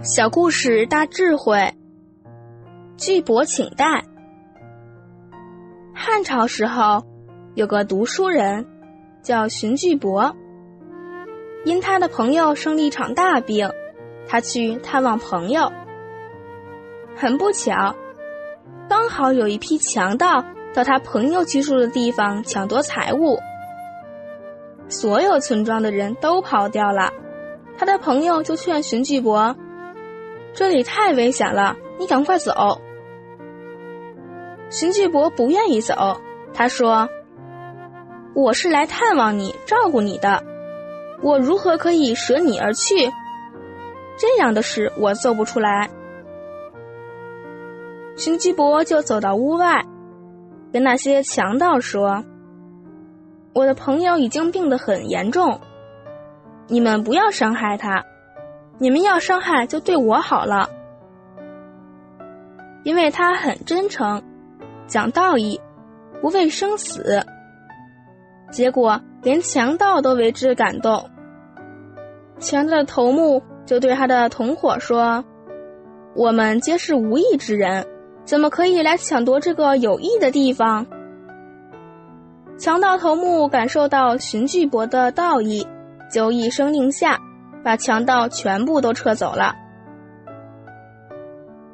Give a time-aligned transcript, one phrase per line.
[0.00, 1.74] 小故事大智慧，
[2.96, 4.04] 巨伯请代。
[5.92, 7.04] 汉朝时候，
[7.54, 8.64] 有个读书人
[9.22, 10.36] 叫荀巨伯，
[11.64, 13.68] 因他的朋友生了一场大病，
[14.28, 15.72] 他去探望朋友。
[17.16, 17.96] 很不巧，
[18.88, 23.36] 刚好有一批强盗到他朋友居住的地方抢夺财物，
[24.88, 27.12] 所有村庄的人都跑掉了。
[27.76, 29.56] 他的朋友就劝荀巨伯
[30.58, 32.52] ：“这里太危险了，你赶快走。”
[34.70, 36.20] 荀巨伯不愿意走，
[36.52, 37.08] 他说
[38.34, 40.42] ：“我是来探望你、照顾你的，
[41.22, 43.08] 我如何可以舍你而去？
[44.18, 45.88] 这样的事我做不出来。”
[48.18, 49.86] 荀巨伯就走到屋外，
[50.72, 52.24] 跟那些强盗说
[53.54, 55.60] ：“我的朋友已经病得很严重。”
[56.66, 58.04] 你们不要伤害他，
[58.78, 60.70] 你们要伤害就对我好了，
[62.84, 64.22] 因为他很真诚，
[64.86, 65.60] 讲道义，
[66.20, 67.20] 不畏生死。
[68.50, 71.10] 结果连强盗都为之感动。
[72.38, 75.24] 强盗头目就对他的同伙说
[76.14, 77.84] ：“我们皆是无义之人，
[78.24, 80.86] 怎么可以来抢夺这个有益的地方？”
[82.56, 85.66] 强盗头目感受到荀巨伯的道义。
[86.10, 87.20] 就一声令下，
[87.64, 89.54] 把强盗全部都撤走了。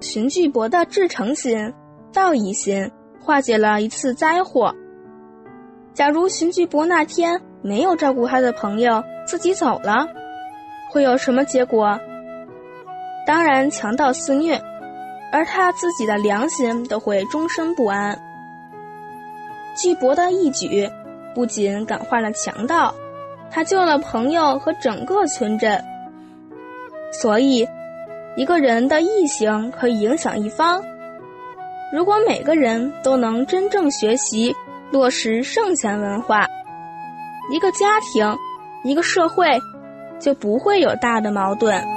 [0.00, 1.72] 荀巨伯的至诚心、
[2.12, 4.74] 道义心，化解了一次灾祸。
[5.94, 10.06] 假如荀巨伯那天没有照顾他的朋友，自己走了，
[10.90, 11.98] 会有什么结果？
[13.26, 14.60] 当然，强盗肆虐，
[15.32, 18.16] 而他自己的良心都会终生不安。
[19.74, 20.88] 巨伯的一举，
[21.34, 22.94] 不仅感化了强盗。
[23.50, 25.82] 他救了朋友和整个村镇，
[27.12, 27.66] 所以
[28.36, 30.82] 一个人的义行可以影响一方。
[31.92, 34.54] 如果每个人都能真正学习
[34.90, 36.46] 落实圣贤文化，
[37.52, 38.36] 一个家庭、
[38.84, 39.58] 一个社会
[40.18, 41.95] 就不会有大的矛盾。